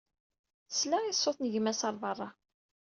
Tesla 0.69 0.99
i 1.05 1.13
ṣṣut 1.17 1.37
n 1.41 1.49
gma-s 1.53 1.81
ar 1.87 1.95
beṛṛa. 2.01 2.29